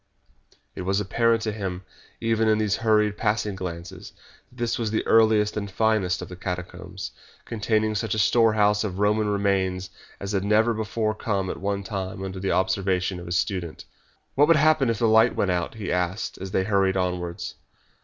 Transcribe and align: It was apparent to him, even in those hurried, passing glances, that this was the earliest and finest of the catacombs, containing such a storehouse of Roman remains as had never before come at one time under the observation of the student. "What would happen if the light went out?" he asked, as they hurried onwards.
It 0.73 0.81
was 0.81 0.99
apparent 0.99 1.43
to 1.43 1.51
him, 1.51 1.83
even 2.19 2.47
in 2.47 2.57
those 2.57 2.77
hurried, 2.77 3.17
passing 3.19 3.53
glances, 3.53 4.13
that 4.49 4.57
this 4.57 4.79
was 4.79 4.89
the 4.89 5.05
earliest 5.05 5.55
and 5.55 5.69
finest 5.69 6.23
of 6.23 6.27
the 6.27 6.35
catacombs, 6.35 7.11
containing 7.45 7.93
such 7.93 8.15
a 8.15 8.17
storehouse 8.17 8.83
of 8.83 8.97
Roman 8.97 9.29
remains 9.29 9.91
as 10.19 10.31
had 10.31 10.43
never 10.43 10.73
before 10.73 11.13
come 11.13 11.51
at 11.51 11.57
one 11.57 11.83
time 11.83 12.23
under 12.23 12.39
the 12.39 12.51
observation 12.51 13.19
of 13.19 13.27
the 13.27 13.31
student. 13.31 13.85
"What 14.33 14.47
would 14.47 14.57
happen 14.57 14.89
if 14.89 14.97
the 14.97 15.07
light 15.07 15.35
went 15.35 15.51
out?" 15.51 15.75
he 15.75 15.91
asked, 15.91 16.39
as 16.39 16.49
they 16.49 16.63
hurried 16.63 16.97
onwards. 16.97 17.53